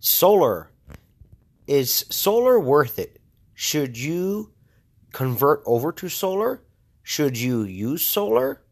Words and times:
Solar. 0.00 0.70
Is 1.66 2.06
solar 2.10 2.60
worth 2.60 2.98
it? 2.98 3.20
Should 3.54 3.98
you 3.98 4.52
convert 5.12 5.62
over 5.66 5.92
to 5.92 6.08
solar? 6.08 6.62
Should 7.02 7.38
you 7.38 7.62
use 7.62 8.04
solar? 8.04 8.62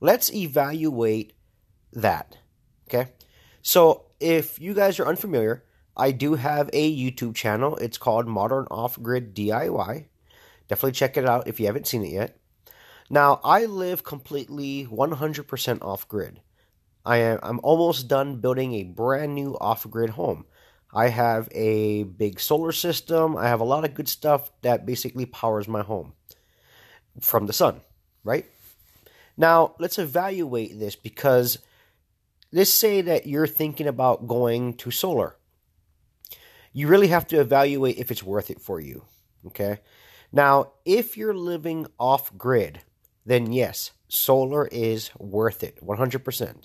Let's 0.00 0.32
evaluate 0.32 1.34
that. 1.92 2.38
Okay? 2.88 3.12
So, 3.62 4.06
if 4.20 4.60
you 4.60 4.72
guys 4.72 4.98
are 4.98 5.06
unfamiliar, 5.06 5.64
I 5.96 6.12
do 6.12 6.34
have 6.34 6.70
a 6.72 6.96
YouTube 6.96 7.34
channel. 7.34 7.76
It's 7.76 7.98
called 7.98 8.26
Modern 8.26 8.66
Off 8.70 9.00
Grid 9.02 9.34
DIY. 9.34 10.06
Definitely 10.68 10.92
check 10.92 11.16
it 11.16 11.26
out 11.26 11.48
if 11.48 11.60
you 11.60 11.66
haven't 11.66 11.86
seen 11.86 12.04
it 12.04 12.12
yet. 12.12 12.38
Now, 13.10 13.40
I 13.42 13.64
live 13.64 14.04
completely 14.04 14.86
100% 14.86 15.82
off 15.82 16.06
grid. 16.08 16.40
I 17.04 17.16
am 17.16 17.40
I'm 17.42 17.60
almost 17.62 18.08
done 18.08 18.40
building 18.40 18.74
a 18.74 18.84
brand 18.84 19.34
new 19.34 19.58
off 19.58 19.88
grid 19.90 20.10
home. 20.10 20.44
I 20.92 21.08
have 21.08 21.48
a 21.52 22.04
big 22.04 22.40
solar 22.40 22.72
system. 22.72 23.36
I 23.36 23.48
have 23.48 23.60
a 23.60 23.64
lot 23.64 23.84
of 23.84 23.94
good 23.94 24.08
stuff 24.08 24.50
that 24.62 24.86
basically 24.86 25.26
powers 25.26 25.68
my 25.68 25.82
home 25.82 26.14
from 27.20 27.46
the 27.46 27.52
sun, 27.52 27.80
right? 28.24 28.46
Now, 29.36 29.74
let's 29.78 29.98
evaluate 29.98 30.78
this 30.78 30.96
because 30.96 31.58
let's 32.52 32.70
say 32.70 33.00
that 33.02 33.26
you're 33.26 33.46
thinking 33.46 33.86
about 33.86 34.26
going 34.26 34.74
to 34.74 34.90
solar. 34.90 35.36
You 36.72 36.88
really 36.88 37.08
have 37.08 37.26
to 37.28 37.40
evaluate 37.40 37.98
if 37.98 38.10
it's 38.10 38.22
worth 38.22 38.50
it 38.50 38.60
for 38.60 38.80
you, 38.80 39.04
okay? 39.46 39.80
Now, 40.32 40.72
if 40.84 41.16
you're 41.16 41.34
living 41.34 41.86
off 41.98 42.36
grid, 42.36 42.80
then 43.26 43.52
yes, 43.52 43.92
solar 44.08 44.66
is 44.68 45.10
worth 45.18 45.62
it 45.62 45.84
100%. 45.84 46.56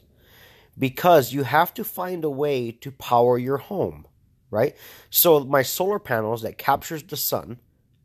Because 0.78 1.34
you 1.34 1.44
have 1.44 1.74
to 1.76 1.84
find 1.84 2.24
a 2.24 2.30
way 2.30 2.72
to 2.72 2.92
power 2.92 3.38
your 3.38 3.58
home, 3.58 4.06
right? 4.56 4.76
So 5.10 5.42
my 5.42 5.62
solar 5.62 6.00
panels 6.00 6.42
that 6.42 6.58
captures 6.58 7.04
the 7.04 7.18
sun, 7.18 7.60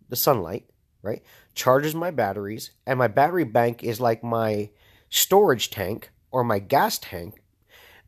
the 0.09 0.17
sunlight, 0.17 0.69
right? 1.03 1.23
Charges 1.55 1.95
my 1.95 2.11
batteries 2.11 2.73
and 2.87 2.99
my 2.99 3.09
battery 3.09 3.45
bank 3.45 3.83
is 3.83 4.01
like 4.01 4.23
my 4.23 4.71
storage 5.09 5.71
tank 5.71 6.11
or 6.31 6.45
my 6.45 6.59
gas 6.59 6.99
tank 6.99 7.43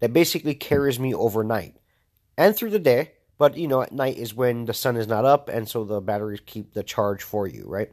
that 0.01 0.13
basically 0.13 0.55
carries 0.55 0.99
me 0.99 1.15
overnight 1.15 1.77
and 2.37 2.55
through 2.55 2.71
the 2.71 2.79
day 2.79 3.13
but 3.39 3.57
you 3.57 3.67
know 3.67 3.83
at 3.83 3.91
night 3.91 4.17
is 4.17 4.35
when 4.35 4.67
the 4.67 4.75
sun 4.75 4.97
is 4.97 5.09
not 5.09 5.25
up 5.25 5.49
and 5.49 5.69
so 5.69 5.85
the 5.85 6.01
batteries 6.01 6.41
keep 6.47 6.73
the 6.75 6.83
charge 6.85 7.23
for 7.23 7.49
you 7.49 7.65
right 7.67 7.91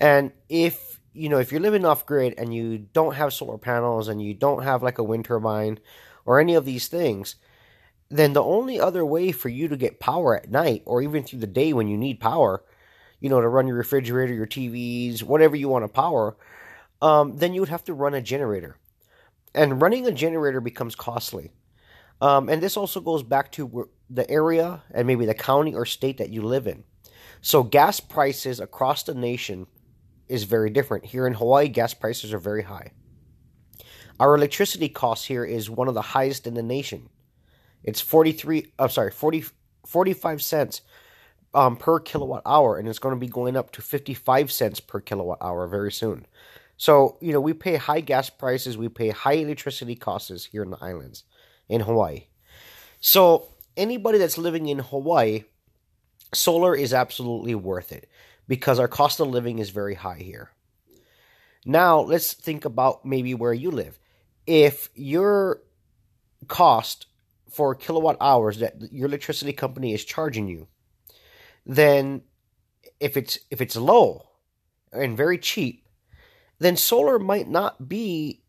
and 0.00 0.30
if 0.48 0.96
you 1.16 1.30
know, 1.30 1.38
if 1.38 1.50
you're 1.50 1.60
living 1.60 1.84
off 1.84 2.06
grid 2.06 2.34
and 2.36 2.54
you 2.54 2.78
don't 2.78 3.14
have 3.14 3.32
solar 3.32 3.58
panels 3.58 4.08
and 4.08 4.20
you 4.20 4.34
don't 4.34 4.62
have 4.62 4.82
like 4.82 4.98
a 4.98 5.02
wind 5.02 5.24
turbine 5.24 5.78
or 6.26 6.38
any 6.38 6.54
of 6.54 6.66
these 6.66 6.88
things, 6.88 7.36
then 8.08 8.32
the 8.32 8.42
only 8.42 8.78
other 8.80 9.04
way 9.04 9.32
for 9.32 9.48
you 9.48 9.68
to 9.68 9.76
get 9.76 10.00
power 10.00 10.36
at 10.36 10.50
night 10.50 10.82
or 10.84 11.02
even 11.02 11.24
through 11.24 11.40
the 11.40 11.46
day 11.46 11.72
when 11.72 11.88
you 11.88 11.96
need 11.96 12.20
power, 12.20 12.62
you 13.20 13.28
know, 13.28 13.40
to 13.40 13.48
run 13.48 13.66
your 13.66 13.76
refrigerator, 13.76 14.32
your 14.32 14.46
TVs, 14.46 15.22
whatever 15.22 15.56
you 15.56 15.68
want 15.68 15.84
to 15.84 15.88
power, 15.88 16.36
um, 17.02 17.36
then 17.36 17.52
you 17.52 17.60
would 17.60 17.68
have 17.68 17.84
to 17.84 17.94
run 17.94 18.14
a 18.14 18.22
generator. 18.22 18.76
And 19.54 19.80
running 19.80 20.06
a 20.06 20.12
generator 20.12 20.60
becomes 20.60 20.94
costly. 20.94 21.50
Um, 22.20 22.48
and 22.48 22.62
this 22.62 22.76
also 22.76 23.00
goes 23.00 23.22
back 23.22 23.52
to 23.52 23.90
the 24.08 24.30
area 24.30 24.82
and 24.92 25.06
maybe 25.06 25.26
the 25.26 25.34
county 25.34 25.74
or 25.74 25.84
state 25.84 26.18
that 26.18 26.30
you 26.30 26.42
live 26.42 26.66
in. 26.66 26.84
So 27.40 27.62
gas 27.62 28.00
prices 28.00 28.60
across 28.60 29.02
the 29.02 29.14
nation 29.14 29.66
is 30.28 30.44
very 30.44 30.70
different. 30.70 31.04
Here 31.04 31.26
in 31.26 31.34
Hawaii, 31.34 31.68
gas 31.68 31.94
prices 31.94 32.32
are 32.32 32.38
very 32.38 32.62
high. 32.62 32.92
Our 34.18 34.34
electricity 34.34 34.88
cost 34.88 35.26
here 35.26 35.44
is 35.44 35.68
one 35.68 35.88
of 35.88 35.94
the 35.94 36.02
highest 36.02 36.46
in 36.46 36.54
the 36.54 36.62
nation. 36.62 37.10
It's 37.86 38.00
43 38.00 38.72
I'm 38.78 38.90
sorry, 38.90 39.10
40 39.10 39.44
45 39.86 40.42
cents 40.42 40.82
um, 41.54 41.76
per 41.76 42.00
kilowatt 42.00 42.42
hour 42.44 42.76
and 42.76 42.88
it's 42.88 42.98
going 42.98 43.14
to 43.14 43.20
be 43.20 43.28
going 43.28 43.56
up 43.56 43.70
to 43.72 43.82
55 43.82 44.52
cents 44.52 44.80
per 44.80 45.00
kilowatt 45.00 45.38
hour 45.40 45.66
very 45.66 45.92
soon. 45.92 46.26
So, 46.76 47.16
you 47.20 47.32
know, 47.32 47.40
we 47.40 47.54
pay 47.54 47.76
high 47.76 48.00
gas 48.00 48.28
prices, 48.28 48.76
we 48.76 48.88
pay 48.88 49.08
high 49.08 49.34
electricity 49.34 49.94
costs 49.94 50.44
here 50.44 50.62
in 50.62 50.70
the 50.70 50.82
islands 50.82 51.24
in 51.68 51.80
Hawaii. 51.80 52.24
So, 53.00 53.48
anybody 53.76 54.18
that's 54.18 54.36
living 54.36 54.68
in 54.68 54.80
Hawaii, 54.80 55.44
solar 56.34 56.74
is 56.74 56.92
absolutely 56.92 57.54
worth 57.54 57.92
it 57.92 58.10
because 58.46 58.78
our 58.78 58.88
cost 58.88 59.20
of 59.20 59.28
living 59.28 59.58
is 59.58 59.70
very 59.70 59.94
high 59.94 60.18
here. 60.18 60.50
Now, 61.64 62.00
let's 62.00 62.32
think 62.32 62.64
about 62.64 63.04
maybe 63.04 63.34
where 63.34 63.54
you 63.54 63.70
live. 63.70 63.98
If 64.46 64.90
your 64.94 65.62
cost 66.46 67.06
for 67.48 67.74
kilowatt 67.74 68.16
hours 68.20 68.58
that 68.58 68.74
your 68.92 69.06
electricity 69.06 69.52
company 69.52 69.94
is 69.94 70.04
charging 70.04 70.48
you, 70.48 70.68
then 71.64 72.22
if 73.00 73.16
it's 73.16 73.38
if 73.50 73.60
it's 73.60 73.76
low 73.76 74.28
and 74.92 75.16
very 75.16 75.38
cheap, 75.38 75.86
then 76.58 76.76
solar 76.76 77.18
might 77.18 77.48
not 77.48 77.88
be 77.88 78.42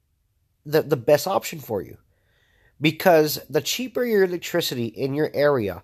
the, 0.66 0.81
the 0.81 0.97
best 0.97 1.28
option 1.28 1.59
for 1.59 1.81
you. 1.81 1.97
Because 2.80 3.40
the 3.50 3.62
cheaper 3.62 4.06
your 4.06 4.24
electricity 4.24 4.85
in 4.85 5.16
your 5.16 5.31
area, 5.34 5.81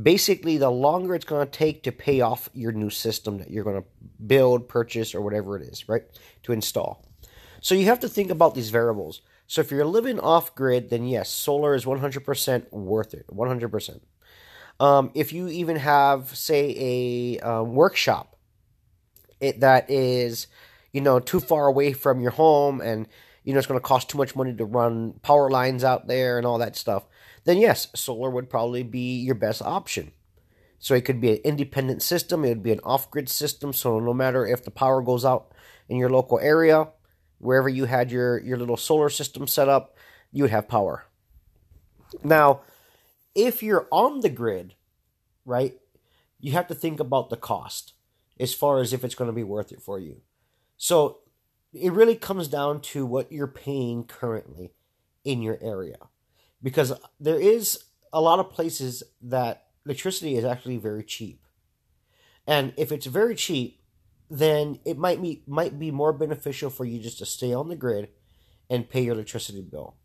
basically 0.00 0.58
the 0.58 0.70
longer 0.70 1.14
it's 1.14 1.24
going 1.24 1.46
to 1.46 1.50
take 1.50 1.82
to 1.84 1.92
pay 1.92 2.20
off 2.20 2.50
your 2.52 2.72
new 2.72 2.90
system 2.90 3.38
that 3.38 3.50
you're 3.50 3.64
going 3.64 3.82
to 3.82 3.88
build, 4.26 4.68
purchase, 4.68 5.14
or 5.14 5.22
whatever 5.22 5.56
it 5.56 5.62
is, 5.62 5.88
right? 5.88 6.02
To 6.42 6.52
install. 6.52 7.04
So 7.60 7.74
you 7.74 7.86
have 7.86 8.00
to 8.00 8.08
think 8.08 8.30
about 8.30 8.54
these 8.54 8.70
variables. 8.70 9.22
So 9.48 9.62
if 9.62 9.70
you're 9.70 9.86
living 9.86 10.20
off 10.20 10.54
grid, 10.54 10.90
then 10.90 11.06
yes, 11.06 11.30
solar 11.30 11.74
is 11.74 11.86
100% 11.86 12.70
worth 12.70 13.14
it. 13.14 13.26
100%. 13.28 14.00
Um, 14.78 15.10
if 15.14 15.32
you 15.32 15.48
even 15.48 15.76
have, 15.76 16.36
say, 16.36 17.38
a 17.40 17.40
um, 17.40 17.74
workshop 17.74 18.36
it, 19.40 19.60
that 19.60 19.90
is, 19.90 20.48
you 20.92 21.00
know, 21.00 21.18
too 21.18 21.40
far 21.40 21.66
away 21.66 21.94
from 21.94 22.20
your 22.20 22.30
home 22.32 22.82
and, 22.82 23.08
you 23.42 23.54
know, 23.54 23.58
it's 23.58 23.66
going 23.66 23.80
to 23.80 23.84
cost 23.84 24.10
too 24.10 24.18
much 24.18 24.36
money 24.36 24.54
to 24.54 24.66
run 24.66 25.14
power 25.22 25.50
lines 25.50 25.82
out 25.82 26.08
there 26.08 26.36
and 26.36 26.46
all 26.46 26.58
that 26.58 26.76
stuff, 26.76 27.06
then 27.44 27.56
yes, 27.56 27.88
solar 27.94 28.28
would 28.28 28.50
probably 28.50 28.82
be 28.82 29.18
your 29.18 29.34
best 29.34 29.62
option. 29.62 30.12
So 30.78 30.94
it 30.94 31.06
could 31.06 31.22
be 31.22 31.30
an 31.30 31.40
independent 31.42 32.02
system, 32.02 32.44
it 32.44 32.50
would 32.50 32.62
be 32.62 32.72
an 32.72 32.80
off 32.84 33.10
grid 33.10 33.30
system. 33.30 33.72
So 33.72 33.98
no 33.98 34.12
matter 34.12 34.46
if 34.46 34.62
the 34.62 34.70
power 34.70 35.00
goes 35.00 35.24
out 35.24 35.52
in 35.88 35.96
your 35.96 36.10
local 36.10 36.38
area, 36.38 36.88
wherever 37.38 37.68
you 37.68 37.84
had 37.84 38.10
your, 38.10 38.38
your 38.40 38.58
little 38.58 38.76
solar 38.76 39.08
system 39.08 39.46
set 39.46 39.68
up, 39.68 39.96
you 40.32 40.44
would 40.44 40.50
have 40.50 40.68
power. 40.68 41.04
Now, 42.22 42.60
if 43.34 43.62
you're 43.62 43.86
on 43.90 44.20
the 44.20 44.28
grid, 44.28 44.74
right, 45.44 45.78
you 46.40 46.52
have 46.52 46.66
to 46.68 46.74
think 46.74 47.00
about 47.00 47.30
the 47.30 47.36
cost 47.36 47.94
as 48.38 48.54
far 48.54 48.80
as 48.80 48.92
if 48.92 49.04
it's 49.04 49.14
going 49.14 49.30
to 49.30 49.34
be 49.34 49.44
worth 49.44 49.72
it 49.72 49.82
for 49.82 49.98
you. 49.98 50.20
So 50.76 51.18
it 51.72 51.92
really 51.92 52.16
comes 52.16 52.48
down 52.48 52.80
to 52.80 53.04
what 53.04 53.32
you're 53.32 53.46
paying 53.46 54.04
currently 54.04 54.72
in 55.24 55.42
your 55.42 55.58
area 55.60 55.96
because 56.62 56.92
there 57.20 57.40
is 57.40 57.84
a 58.12 58.20
lot 58.20 58.38
of 58.38 58.50
places 58.50 59.02
that 59.20 59.66
electricity 59.84 60.36
is 60.36 60.44
actually 60.44 60.78
very 60.78 61.04
cheap. 61.04 61.44
And 62.46 62.72
if 62.76 62.90
it's 62.90 63.06
very 63.06 63.34
cheap, 63.34 63.82
then 64.30 64.78
it 64.84 64.98
might 64.98 65.22
be 65.22 65.42
might 65.46 65.78
be 65.78 65.90
more 65.90 66.12
beneficial 66.12 66.70
for 66.70 66.84
you 66.84 66.98
just 66.98 67.18
to 67.18 67.26
stay 67.26 67.52
on 67.52 67.68
the 67.68 67.76
grid 67.76 68.08
and 68.70 68.90
pay 68.90 69.02
your 69.02 69.14
electricity 69.14 69.62
bill. 69.62 69.96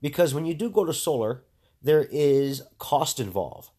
Because 0.00 0.34
when 0.34 0.46
you 0.46 0.54
do 0.54 0.70
go 0.70 0.84
to 0.84 0.92
solar, 0.92 1.44
there 1.82 2.06
is 2.10 2.62
cost 2.78 3.18
involved. 3.18 3.70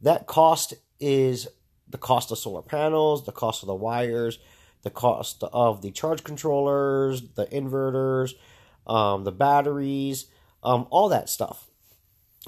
That 0.00 0.26
cost 0.26 0.74
is 1.00 1.48
the 1.88 1.98
cost 1.98 2.30
of 2.30 2.38
solar 2.38 2.62
panels, 2.62 3.24
the 3.24 3.32
cost 3.32 3.62
of 3.62 3.66
the 3.66 3.74
wires, 3.74 4.38
the 4.82 4.90
cost 4.90 5.42
of 5.52 5.82
the 5.82 5.90
charge 5.90 6.24
controllers, 6.24 7.22
the 7.34 7.46
inverters, 7.46 8.34
um, 8.86 9.24
the 9.24 9.32
batteries, 9.32 10.26
um, 10.62 10.86
all 10.90 11.08
that 11.08 11.28
stuff 11.28 11.68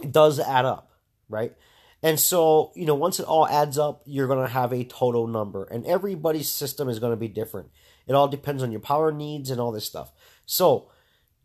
It 0.03 0.13
does 0.13 0.41
add 0.41 0.65
up, 0.65 0.91
right? 1.29 1.55
And 2.05 2.21
so, 2.21 2.71
you 2.75 2.85
know, 2.85 2.95
once 2.95 3.19
it 3.19 3.25
all 3.25 3.49
adds 3.49 3.79
up, 3.79 4.03
you're 4.05 4.27
going 4.27 4.47
to 4.47 4.53
have 4.53 4.75
a 4.75 4.85
total 4.85 5.27
number. 5.27 5.65
And 5.65 5.87
everybody's 5.87 6.51
system 6.51 6.91
is 6.91 6.99
going 6.99 7.13
to 7.13 7.17
be 7.17 7.29
different. 7.29 7.71
It 8.07 8.13
all 8.13 8.29
depends 8.29 8.63
on 8.63 8.71
your 8.71 8.83
power 8.83 9.11
needs 9.11 9.51
and 9.51 9.59
all 9.59 9.73
this 9.73 9.87
stuff. 9.87 10.13
So, 10.45 10.91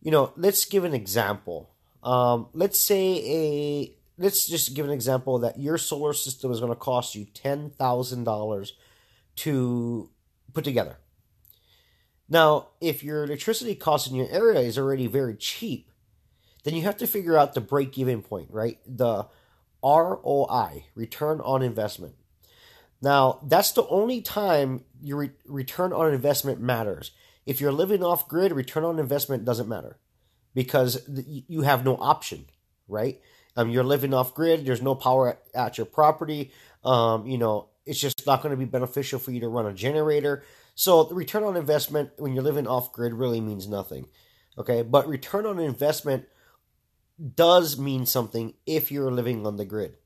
you 0.02 0.12
know, 0.12 0.34
let's 0.36 0.66
give 0.66 0.84
an 0.84 0.94
example. 0.94 1.70
Um, 2.04 2.48
let's 2.52 2.78
say 2.78 3.24
a 3.26 3.96
let's 4.22 4.48
just 4.48 4.74
give 4.74 4.86
an 4.86 4.92
example 4.92 5.40
that 5.40 5.58
your 5.58 5.78
solar 5.78 6.12
system 6.12 6.52
is 6.52 6.60
going 6.60 6.74
to 6.74 6.76
cost 6.76 7.16
you 7.16 7.26
$10,000 7.28 8.72
to 9.38 10.10
put 10.54 10.66
together. 10.66 10.98
Now, 12.28 12.68
if 12.82 13.02
your 13.02 13.24
electricity 13.24 13.76
cost 13.76 14.10
in 14.10 14.16
your 14.18 14.30
area 14.30 14.60
is 14.60 14.78
already 14.78 15.08
very 15.08 15.36
cheap, 15.36 15.90
then 16.66 16.76
you 16.76 16.82
have 16.82 16.98
to 16.98 17.08
figure 17.08 17.38
out 17.38 17.54
the 17.54 17.62
break 17.62 17.98
even 17.98 18.22
point, 18.22 18.50
right? 18.52 18.78
The 18.86 19.28
ROI, 19.84 20.86
return 20.96 21.42
on 21.42 21.62
investment. 21.62 22.16
Now, 23.02 23.40
that's 23.44 23.72
the 23.72 23.88
only 23.88 24.22
time 24.22 24.84
your 25.02 25.18
re- 25.18 25.32
return 25.46 25.94
on 25.94 26.14
investment 26.14 26.60
matters. 26.60 27.12
If 27.46 27.62
you're 27.62 27.72
living 27.72 28.04
off 28.04 28.28
grid, 28.28 28.52
return 28.52 28.84
on 28.84 29.00
investment 29.00 29.46
doesn't 29.46 29.70
matter 29.70 29.98
because 30.54 31.04
th- 31.06 31.46
you 31.48 31.62
have 31.62 31.86
no 31.86 31.96
option, 31.98 32.46
right? 32.88 33.22
Um, 33.56 33.70
you're 33.70 33.84
living 33.84 34.14
off 34.14 34.34
grid. 34.34 34.66
There's 34.66 34.82
no 34.82 34.96
power 34.96 35.30
at, 35.30 35.42
at 35.56 35.78
your 35.78 35.86
property. 35.86 36.52
Um, 36.84 37.26
you 37.26 37.38
know, 37.38 37.70
it's 37.86 38.00
just 38.00 38.26
not 38.28 38.42
going 38.42 38.52
to 38.52 38.58
be 38.58 38.66
beneficial 38.66 39.20
for 39.20 39.32
you 39.32 39.40
to 39.40 39.48
run 39.48 39.66
a 39.66 39.74
generator. 39.74 40.44
So 40.76 41.04
the 41.04 41.16
return 41.16 41.44
on 41.44 41.58
investment 41.58 42.12
when 42.18 42.34
you're 42.34 42.44
living 42.44 42.68
off 42.68 42.94
grid 42.94 43.14
really 43.14 43.42
means 43.42 43.68
nothing. 43.68 44.08
Okay, 44.58 44.82
but 44.82 45.08
return 45.08 45.46
on 45.46 45.60
investment 45.60 46.26
does 47.36 47.78
mean 47.78 48.06
something 48.06 48.54
if 48.66 48.92
you're 48.92 49.12
living 49.12 49.46
on 49.46 49.58
the 49.58 49.66
grid. 49.66 49.98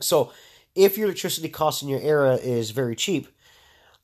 So 0.00 0.32
if 0.74 0.96
your 0.96 1.06
electricity 1.06 1.48
cost 1.48 1.82
in 1.82 1.88
your 1.88 2.00
area 2.00 2.34
is 2.34 2.70
very 2.70 2.94
cheap, 2.94 3.28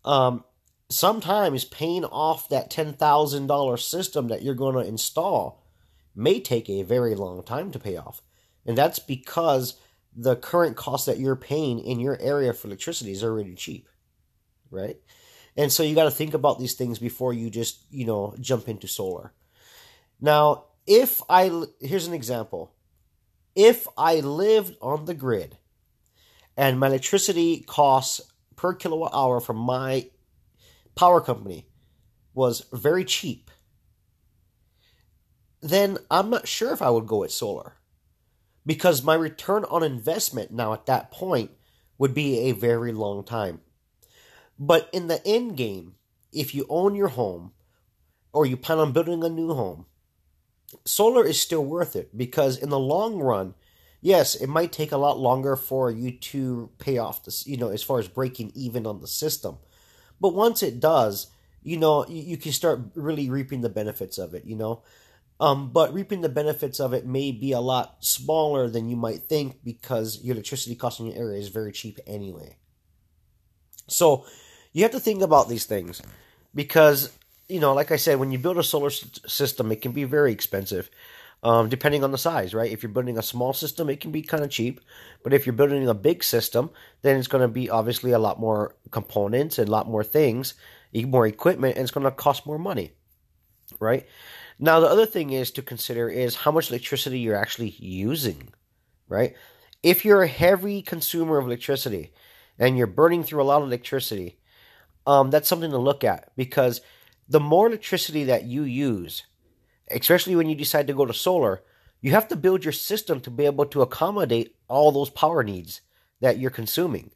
um, 0.04 0.44
sometimes 0.88 1.64
paying 1.64 2.04
off 2.04 2.48
that 2.48 2.70
$10,000 2.70 3.78
system 3.80 4.28
that 4.28 4.42
you're 4.42 4.54
going 4.54 4.74
to 4.74 4.88
install 4.88 5.64
may 6.14 6.40
take 6.40 6.68
a 6.68 6.82
very 6.82 7.14
long 7.14 7.42
time 7.42 7.70
to 7.70 7.78
pay 7.78 7.96
off. 7.96 8.22
And 8.66 8.76
that's 8.76 8.98
because 8.98 9.78
the 10.16 10.36
current 10.36 10.76
cost 10.76 11.06
that 11.06 11.18
you're 11.18 11.36
paying 11.36 11.80
in 11.80 12.00
your 12.00 12.18
area 12.20 12.52
for 12.52 12.68
electricity 12.68 13.12
is 13.12 13.24
already 13.24 13.54
cheap, 13.54 13.88
right? 14.70 14.96
And 15.56 15.72
so 15.72 15.82
you 15.82 15.94
got 15.94 16.04
to 16.04 16.10
think 16.10 16.34
about 16.34 16.58
these 16.58 16.74
things 16.74 16.98
before 16.98 17.32
you 17.32 17.50
just, 17.50 17.84
you 17.90 18.04
know, 18.04 18.34
jump 18.40 18.68
into 18.68 18.88
solar. 18.88 19.32
Now, 20.20 20.64
if 20.86 21.22
I, 21.28 21.64
here's 21.80 22.06
an 22.06 22.14
example. 22.14 22.74
If 23.54 23.86
I 23.96 24.20
lived 24.20 24.76
on 24.80 25.04
the 25.04 25.14
grid 25.14 25.58
and 26.56 26.78
my 26.78 26.88
electricity 26.88 27.60
costs 27.66 28.20
per 28.56 28.74
kilowatt 28.74 29.12
hour 29.14 29.40
from 29.40 29.56
my 29.56 30.10
power 30.94 31.20
company 31.20 31.66
was 32.34 32.66
very 32.72 33.04
cheap, 33.04 33.50
then 35.62 35.98
I'm 36.10 36.30
not 36.30 36.48
sure 36.48 36.72
if 36.72 36.82
I 36.82 36.90
would 36.90 37.06
go 37.06 37.18
with 37.18 37.32
solar. 37.32 37.74
Because 38.66 39.02
my 39.02 39.14
return 39.14 39.64
on 39.66 39.82
investment 39.82 40.50
now 40.50 40.72
at 40.72 40.86
that 40.86 41.10
point 41.10 41.50
would 41.98 42.14
be 42.14 42.40
a 42.40 42.52
very 42.52 42.92
long 42.92 43.24
time. 43.24 43.60
But 44.58 44.88
in 44.92 45.08
the 45.08 45.24
end 45.26 45.56
game, 45.56 45.94
if 46.32 46.54
you 46.54 46.66
own 46.68 46.94
your 46.94 47.08
home 47.08 47.52
or 48.32 48.46
you 48.46 48.56
plan 48.56 48.78
on 48.78 48.92
building 48.92 49.22
a 49.22 49.28
new 49.28 49.52
home, 49.54 49.86
solar 50.84 51.24
is 51.24 51.40
still 51.40 51.64
worth 51.64 51.96
it 51.96 52.16
because 52.16 52.58
in 52.58 52.70
the 52.70 52.78
long 52.78 53.18
run, 53.18 53.54
yes, 54.00 54.34
it 54.34 54.48
might 54.48 54.72
take 54.72 54.92
a 54.92 54.96
lot 54.96 55.18
longer 55.18 55.56
for 55.56 55.90
you 55.90 56.12
to 56.12 56.70
pay 56.78 56.98
off 56.98 57.24
this, 57.24 57.46
you 57.46 57.56
know, 57.56 57.68
as 57.68 57.82
far 57.82 57.98
as 57.98 58.08
breaking 58.08 58.52
even 58.54 58.86
on 58.86 59.00
the 59.00 59.06
system. 59.06 59.58
But 60.20 60.34
once 60.34 60.62
it 60.62 60.80
does, 60.80 61.28
you 61.62 61.76
know, 61.76 62.06
you, 62.06 62.22
you 62.22 62.36
can 62.36 62.52
start 62.52 62.80
really 62.94 63.30
reaping 63.30 63.62
the 63.62 63.68
benefits 63.68 64.18
of 64.18 64.34
it, 64.34 64.44
you 64.44 64.56
know. 64.56 64.82
Um, 65.40 65.72
but 65.72 65.92
reaping 65.92 66.20
the 66.20 66.28
benefits 66.28 66.78
of 66.78 66.92
it 66.92 67.06
may 67.06 67.32
be 67.32 67.52
a 67.52 67.60
lot 67.60 67.96
smaller 68.00 68.68
than 68.68 68.88
you 68.88 68.96
might 68.96 69.24
think 69.24 69.64
because 69.64 70.22
your 70.22 70.34
electricity 70.34 70.76
cost 70.76 71.00
in 71.00 71.06
your 71.06 71.16
area 71.16 71.40
is 71.40 71.48
very 71.48 71.72
cheap 71.72 71.98
anyway. 72.06 72.56
So 73.88 74.26
you 74.72 74.82
have 74.82 74.92
to 74.92 75.00
think 75.00 75.22
about 75.22 75.48
these 75.48 75.66
things 75.66 76.00
because 76.54 77.12
you 77.48 77.60
know, 77.60 77.74
like 77.74 77.90
I 77.90 77.96
said, 77.96 78.18
when 78.18 78.32
you 78.32 78.38
build 78.38 78.58
a 78.58 78.62
solar 78.62 78.90
system, 78.90 79.70
it 79.70 79.82
can 79.82 79.92
be 79.92 80.04
very 80.04 80.32
expensive, 80.32 80.90
um, 81.42 81.68
depending 81.68 82.02
on 82.02 82.10
the 82.10 82.18
size, 82.18 82.54
right? 82.54 82.70
If 82.70 82.82
you're 82.82 82.92
building 82.92 83.18
a 83.18 83.22
small 83.22 83.52
system, 83.52 83.90
it 83.90 84.00
can 84.00 84.12
be 84.12 84.22
kind 84.22 84.42
of 84.42 84.50
cheap, 84.50 84.80
but 85.22 85.34
if 85.34 85.44
you're 85.44 85.52
building 85.52 85.86
a 85.88 85.94
big 85.94 86.24
system, 86.24 86.70
then 87.02 87.18
it's 87.18 87.28
going 87.28 87.42
to 87.42 87.48
be 87.48 87.68
obviously 87.68 88.12
a 88.12 88.18
lot 88.18 88.40
more 88.40 88.76
components 88.90 89.58
and 89.58 89.68
a 89.68 89.72
lot 89.72 89.88
more 89.88 90.04
things, 90.04 90.54
more 90.94 91.26
equipment, 91.26 91.76
and 91.76 91.82
it's 91.82 91.90
going 91.90 92.04
to 92.04 92.10
cost 92.10 92.46
more 92.46 92.58
money, 92.58 92.92
right? 93.78 94.06
Now, 94.58 94.80
the 94.80 94.88
other 94.88 95.06
thing 95.06 95.30
is 95.30 95.50
to 95.52 95.62
consider 95.62 96.08
is 96.08 96.36
how 96.36 96.50
much 96.50 96.70
electricity 96.70 97.18
you're 97.18 97.36
actually 97.36 97.74
using, 97.78 98.48
right? 99.08 99.34
If 99.82 100.04
you're 100.04 100.22
a 100.22 100.28
heavy 100.28 100.80
consumer 100.80 101.36
of 101.38 101.46
electricity 101.46 102.12
and 102.58 102.78
you're 102.78 102.86
burning 102.86 103.22
through 103.22 103.42
a 103.42 103.44
lot 103.44 103.60
of 103.60 103.68
electricity, 103.68 104.38
um, 105.06 105.30
that's 105.30 105.48
something 105.48 105.72
to 105.72 105.78
look 105.78 106.04
at 106.04 106.30
because 106.36 106.80
the 107.28 107.40
more 107.40 107.66
electricity 107.66 108.24
that 108.24 108.44
you 108.44 108.62
use, 108.62 109.24
especially 109.90 110.36
when 110.36 110.48
you 110.48 110.54
decide 110.54 110.86
to 110.86 110.94
go 110.94 111.06
to 111.06 111.14
solar, 111.14 111.62
you 112.00 112.10
have 112.10 112.28
to 112.28 112.36
build 112.36 112.64
your 112.64 112.72
system 112.72 113.20
to 113.20 113.30
be 113.30 113.46
able 113.46 113.66
to 113.66 113.82
accommodate 113.82 114.56
all 114.68 114.92
those 114.92 115.10
power 115.10 115.42
needs 115.42 115.80
that 116.20 116.38
you're 116.38 116.50
consuming. 116.50 117.10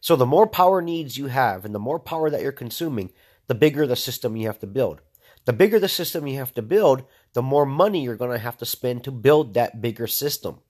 So 0.00 0.14
the 0.14 0.26
more 0.26 0.46
power 0.46 0.80
needs 0.80 1.18
you 1.18 1.26
have 1.26 1.64
and 1.64 1.74
the 1.74 1.80
more 1.80 1.98
power 1.98 2.30
that 2.30 2.40
you're 2.42 2.52
consuming, 2.52 3.10
the 3.48 3.54
bigger 3.54 3.86
the 3.86 3.96
system 3.96 4.36
you 4.36 4.46
have 4.46 4.60
to 4.60 4.66
build. 4.66 5.00
The 5.44 5.52
bigger 5.52 5.80
the 5.80 5.88
system 5.88 6.26
you 6.26 6.36
have 6.36 6.54
to 6.54 6.62
build, 6.62 7.04
the 7.32 7.42
more 7.42 7.64
money 7.64 8.02
you're 8.02 8.16
going 8.16 8.30
to 8.32 8.38
have 8.38 8.58
to 8.58 8.66
spend 8.66 9.04
to 9.04 9.10
build 9.10 9.54
that 9.54 9.80
bigger 9.80 10.06
system, 10.06 10.60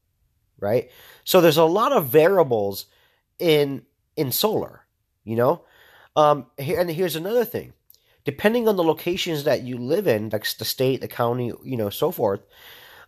right? 0.58 0.88
So 1.24 1.40
there's 1.40 1.56
a 1.56 1.64
lot 1.64 1.92
of 1.92 2.06
variables 2.06 2.86
in 3.38 3.82
in 4.16 4.32
solar, 4.32 4.86
you 5.24 5.36
know. 5.36 5.64
Um, 6.14 6.46
and 6.58 6.90
here's 6.90 7.16
another 7.16 7.44
thing: 7.44 7.72
depending 8.28 8.68
on 8.68 8.76
the 8.76 8.84
locations 8.84 9.44
that 9.44 9.62
you 9.62 9.78
live 9.78 10.06
in, 10.06 10.28
like 10.28 10.46
the 10.58 10.64
state, 10.66 11.00
the 11.00 11.08
county, 11.08 11.50
you 11.64 11.78
know, 11.78 11.88
so 11.88 12.10
forth, 12.10 12.40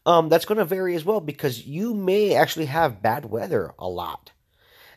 um, 0.07 0.31
that's 0.31 0.47
going 0.47 0.57
to 0.57 0.65
vary 0.65 0.95
as 0.95 1.05
well 1.05 1.21
because 1.21 1.67
you 1.67 1.93
may 1.93 2.35
actually 2.35 2.65
have 2.65 3.03
bad 3.03 3.27
weather 3.27 3.75
a 3.79 3.87
lot, 3.87 4.33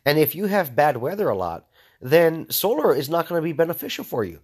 and 0.06 0.18
if 0.18 0.34
you 0.34 0.46
have 0.46 0.78
bad 0.78 0.96
weather 0.96 1.28
a 1.28 1.36
lot, 1.36 1.68
then 2.00 2.50
solar 2.50 2.96
is 2.96 3.10
not 3.10 3.28
going 3.28 3.42
to 3.42 3.44
be 3.44 3.52
beneficial 3.52 4.06
for 4.06 4.24
you. 4.24 4.40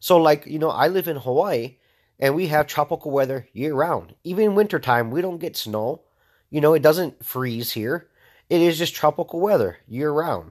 So, 0.00 0.18
like, 0.18 0.44
you 0.44 0.58
know, 0.58 0.68
I 0.68 0.88
live 0.88 1.08
in 1.08 1.16
Hawaii 1.16 1.78
and 2.18 2.34
we 2.34 2.48
have 2.48 2.66
tropical 2.66 3.10
weather 3.10 3.48
year 3.54 3.72
round. 3.72 4.14
Even 4.24 4.44
in 4.44 4.54
wintertime, 4.54 5.10
we 5.10 5.22
don't 5.22 5.38
get 5.38 5.56
snow. 5.56 6.02
You 6.50 6.60
know, 6.60 6.74
it 6.74 6.82
doesn't 6.82 7.24
freeze 7.24 7.72
here. 7.72 8.10
It 8.50 8.60
is 8.60 8.76
just 8.76 8.94
tropical 8.94 9.40
weather 9.40 9.78
year 9.88 10.12
round. 10.12 10.50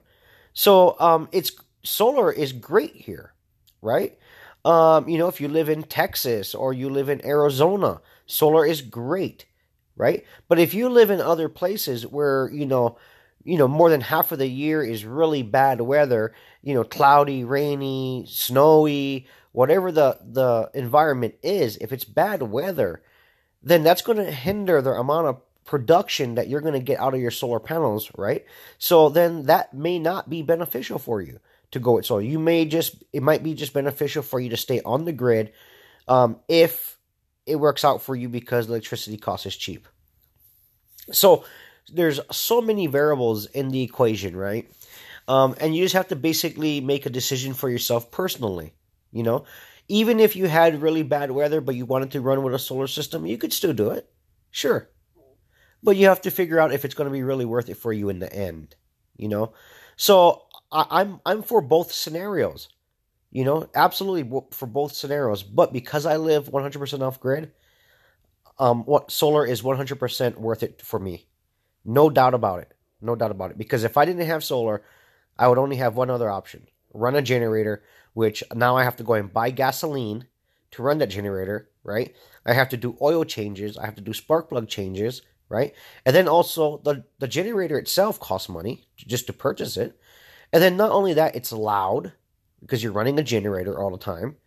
So, 0.53 0.99
um, 0.99 1.29
it's 1.31 1.51
solar 1.83 2.31
is 2.31 2.51
great 2.51 2.95
here, 2.95 3.35
right? 3.79 4.17
Um, 4.63 5.09
you 5.09 5.17
know, 5.17 5.27
if 5.27 5.41
you 5.41 5.47
live 5.47 5.69
in 5.69 5.83
Texas 5.83 6.53
or 6.53 6.73
you 6.73 6.89
live 6.89 7.09
in 7.09 7.25
Arizona, 7.25 8.01
solar 8.25 8.65
is 8.65 8.81
great, 8.81 9.45
right? 9.95 10.23
But 10.47 10.59
if 10.59 10.73
you 10.73 10.89
live 10.89 11.09
in 11.09 11.19
other 11.19 11.49
places 11.49 12.05
where, 12.05 12.49
you 12.51 12.65
know, 12.65 12.97
you 13.43 13.57
know, 13.57 13.67
more 13.67 13.89
than 13.89 14.01
half 14.01 14.31
of 14.31 14.37
the 14.37 14.47
year 14.47 14.83
is 14.83 15.03
really 15.03 15.41
bad 15.41 15.81
weather, 15.81 16.33
you 16.61 16.75
know, 16.75 16.83
cloudy, 16.83 17.43
rainy, 17.43 18.25
snowy, 18.27 19.25
whatever 19.51 19.91
the, 19.91 20.19
the 20.23 20.69
environment 20.75 21.35
is, 21.41 21.77
if 21.77 21.91
it's 21.91 22.03
bad 22.03 22.43
weather, 22.43 23.01
then 23.63 23.83
that's 23.83 24.03
going 24.03 24.17
to 24.17 24.31
hinder 24.31 24.79
the 24.81 24.91
amount 24.91 25.27
of 25.27 25.41
production 25.65 26.35
that 26.35 26.49
you're 26.49 26.61
going 26.61 26.73
to 26.73 26.79
get 26.79 26.99
out 26.99 27.15
of 27.15 27.19
your 27.19 27.31
solar 27.31 27.59
panels, 27.59 28.11
right? 28.15 28.45
So 28.77 29.09
then 29.09 29.43
that 29.43 29.73
may 29.73 29.97
not 29.97 30.29
be 30.29 30.43
beneficial 30.43 30.99
for 30.99 31.19
you 31.19 31.39
to 31.71 31.79
go 31.79 31.93
with 31.93 32.05
solar. 32.05 32.21
You 32.21 32.39
may 32.39 32.65
just, 32.65 33.03
it 33.13 33.23
might 33.23 33.43
be 33.43 33.53
just 33.53 33.73
beneficial 33.73 34.23
for 34.23 34.39
you 34.39 34.49
to 34.49 34.57
stay 34.57 34.81
on 34.83 35.05
the 35.05 35.13
grid 35.13 35.53
um, 36.07 36.39
if 36.47 36.97
it 37.45 37.55
works 37.55 37.83
out 37.83 38.01
for 38.01 38.15
you 38.15 38.29
because 38.29 38.67
electricity 38.67 39.17
cost 39.17 39.45
is 39.45 39.55
cheap. 39.55 39.87
So 41.11 41.45
there's 41.91 42.19
so 42.31 42.61
many 42.61 42.87
variables 42.87 43.45
in 43.47 43.69
the 43.69 43.81
equation, 43.81 44.35
right? 44.35 44.69
Um, 45.27 45.55
and 45.59 45.75
you 45.75 45.83
just 45.83 45.95
have 45.95 46.09
to 46.09 46.15
basically 46.15 46.81
make 46.81 47.05
a 47.05 47.09
decision 47.09 47.53
for 47.53 47.69
yourself 47.69 48.11
personally. 48.11 48.73
You 49.11 49.23
know, 49.23 49.45
even 49.87 50.19
if 50.19 50.35
you 50.35 50.47
had 50.47 50.81
really 50.81 51.03
bad 51.03 51.31
weather, 51.31 51.61
but 51.61 51.75
you 51.75 51.85
wanted 51.85 52.11
to 52.11 52.21
run 52.21 52.43
with 52.43 52.53
a 52.53 52.59
solar 52.59 52.87
system, 52.87 53.25
you 53.25 53.37
could 53.37 53.53
still 53.53 53.73
do 53.73 53.91
it. 53.91 54.09
Sure. 54.49 54.89
But 55.83 55.97
you 55.97 56.07
have 56.07 56.21
to 56.21 56.31
figure 56.31 56.59
out 56.59 56.73
if 56.73 56.85
it's 56.85 56.93
going 56.93 57.09
to 57.09 57.13
be 57.13 57.23
really 57.23 57.45
worth 57.45 57.69
it 57.69 57.77
for 57.77 57.91
you 57.91 58.09
in 58.09 58.19
the 58.19 58.31
end. 58.31 58.75
You 59.17 59.27
know? 59.27 59.53
So 59.95 60.43
I, 60.71 61.01
am 61.01 61.19
I'm 61.25 61.43
for 61.43 61.61
both 61.61 61.91
scenarios. 61.91 62.69
You 63.31 63.45
know, 63.45 63.69
absolutely 63.75 64.41
for 64.51 64.65
both 64.65 64.93
scenarios. 64.93 65.43
But 65.43 65.71
because 65.71 66.05
I 66.05 66.17
live 66.17 66.49
100% 66.51 67.01
off 67.01 67.19
grid, 67.19 67.51
um, 68.59 68.83
what 68.83 69.09
solar 69.11 69.45
is 69.45 69.61
100% 69.61 70.37
worth 70.37 70.63
it 70.63 70.81
for 70.81 70.99
me. 70.99 71.27
No 71.85 72.09
doubt 72.09 72.33
about 72.33 72.59
it. 72.59 72.73
No 73.01 73.15
doubt 73.15 73.31
about 73.31 73.51
it. 73.51 73.57
Because 73.57 73.83
if 73.83 73.97
I 73.97 74.05
didn't 74.05 74.25
have 74.27 74.43
solar, 74.43 74.83
I 75.37 75.47
would 75.47 75.57
only 75.57 75.77
have 75.77 75.95
one 75.95 76.09
other 76.09 76.29
option: 76.29 76.67
run 76.93 77.15
a 77.15 77.21
generator 77.21 77.83
which 78.13 78.43
now 78.53 78.75
I 78.75 78.83
have 78.83 78.97
to 78.97 79.03
go 79.03 79.13
and 79.13 79.31
buy 79.31 79.51
gasoline 79.51 80.27
to 80.71 80.83
run 80.83 80.97
that 80.99 81.07
generator, 81.07 81.69
right? 81.83 82.15
I 82.45 82.53
have 82.53 82.69
to 82.69 82.77
do 82.77 82.97
oil 83.01 83.23
changes, 83.23 83.77
I 83.77 83.85
have 83.85 83.95
to 83.95 84.01
do 84.01 84.13
spark 84.13 84.49
plug 84.49 84.67
changes, 84.67 85.21
right? 85.49 85.73
And 86.05 86.15
then 86.15 86.27
also 86.27 86.79
the 86.83 87.05
the 87.19 87.27
generator 87.27 87.77
itself 87.77 88.19
costs 88.19 88.49
money 88.49 88.85
just 88.95 89.27
to 89.27 89.33
purchase 89.33 89.77
it. 89.77 89.99
And 90.53 90.61
then 90.61 90.77
not 90.77 90.91
only 90.91 91.13
that, 91.13 91.35
it's 91.35 91.51
loud 91.51 92.13
because 92.59 92.83
you're 92.83 92.91
running 92.91 93.19
a 93.19 93.23
generator 93.23 93.79
all 93.79 93.91
the 93.91 93.97
time. 93.97 94.37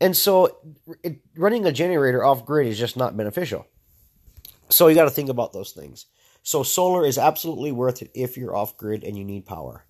And 0.00 0.16
so 0.16 0.58
it, 1.02 1.20
running 1.36 1.64
a 1.64 1.72
generator 1.72 2.24
off 2.24 2.44
grid 2.44 2.66
is 2.66 2.78
just 2.78 2.96
not 2.96 3.16
beneficial. 3.16 3.66
So 4.68 4.88
you 4.88 4.94
got 4.94 5.04
to 5.04 5.10
think 5.10 5.30
about 5.30 5.52
those 5.52 5.72
things. 5.72 6.06
So 6.42 6.62
solar 6.62 7.04
is 7.04 7.18
absolutely 7.18 7.72
worth 7.72 8.02
it 8.02 8.10
if 8.14 8.36
you're 8.36 8.54
off 8.54 8.76
grid 8.76 9.04
and 9.04 9.16
you 9.16 9.24
need 9.24 9.46
power. 9.46 9.84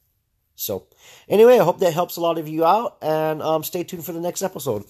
So 0.55 0.87
anyway, 1.29 1.59
I 1.59 1.65
hope 1.65 1.81
that 1.81 1.93
helps 1.93 2.17
a 2.17 2.21
lot 2.21 2.39
of 2.39 2.49
you 2.49 2.65
out 2.65 2.97
and 3.03 3.43
um, 3.43 3.63
stay 3.63 3.85
tuned 3.85 4.05
for 4.05 4.13
the 4.13 4.21
next 4.21 4.43
episode. 4.43 4.85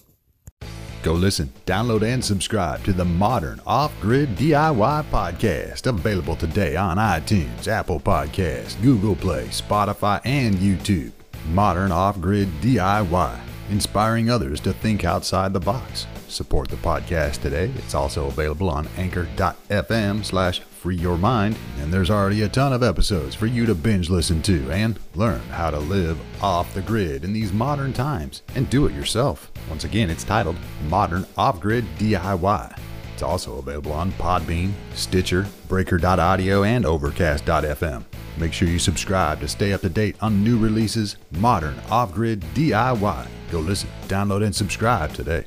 Go 1.07 1.13
listen, 1.13 1.53
download, 1.65 2.03
and 2.03 2.21
subscribe 2.21 2.83
to 2.83 2.91
the 2.91 3.05
Modern 3.05 3.61
Off 3.65 3.97
Grid 4.01 4.35
DIY 4.35 5.05
podcast, 5.05 5.87
available 5.87 6.35
today 6.35 6.75
on 6.75 6.97
iTunes, 6.97 7.69
Apple 7.69 8.01
Podcasts, 8.01 8.81
Google 8.81 9.15
Play, 9.15 9.45
Spotify, 9.45 10.19
and 10.25 10.55
YouTube. 10.55 11.13
Modern 11.53 11.93
Off 11.93 12.19
Grid 12.19 12.49
DIY, 12.59 13.39
inspiring 13.69 14.29
others 14.29 14.59
to 14.59 14.73
think 14.73 15.05
outside 15.05 15.53
the 15.53 15.61
box. 15.61 16.07
Support 16.27 16.67
the 16.67 16.75
podcast 16.75 17.41
today. 17.41 17.71
It's 17.77 17.95
also 17.95 18.27
available 18.27 18.69
on 18.69 18.89
anchor.fm 18.97 20.25
slash 20.25 20.59
free 20.59 20.97
your 20.97 21.17
mind, 21.17 21.57
and 21.79 21.93
there's 21.93 22.09
already 22.09 22.41
a 22.41 22.49
ton 22.49 22.73
of 22.73 22.83
episodes 22.83 23.33
for 23.33 23.45
you 23.45 23.65
to 23.65 23.73
binge 23.73 24.09
listen 24.09 24.41
to 24.41 24.69
and 24.71 24.99
learn 25.15 25.39
how 25.51 25.69
to 25.69 25.79
live 25.79 26.19
off 26.43 26.73
the 26.73 26.81
grid 26.81 27.23
in 27.23 27.31
these 27.31 27.53
modern 27.53 27.93
times 27.93 28.41
and 28.55 28.69
do 28.69 28.85
it 28.85 28.93
yourself. 28.93 29.49
Once 29.69 29.83
again, 29.83 30.09
it's 30.09 30.23
titled 30.23 30.57
Modern 30.87 31.25
Off 31.37 31.59
Grid 31.59 31.85
DIY. 31.97 32.79
It's 33.13 33.23
also 33.23 33.57
available 33.57 33.93
on 33.93 34.11
Podbean, 34.13 34.71
Stitcher, 34.93 35.47
Breaker.audio, 35.67 36.63
and 36.63 36.85
Overcast.fm. 36.85 38.03
Make 38.37 38.53
sure 38.53 38.67
you 38.67 38.79
subscribe 38.79 39.39
to 39.39 39.47
stay 39.47 39.73
up 39.73 39.81
to 39.81 39.89
date 39.89 40.15
on 40.21 40.43
new 40.43 40.57
releases, 40.59 41.17
Modern 41.31 41.79
Off 41.89 42.13
Grid 42.13 42.41
DIY. 42.53 43.27
Go 43.51 43.59
listen, 43.59 43.89
download, 44.07 44.45
and 44.45 44.55
subscribe 44.55 45.13
today. 45.13 45.45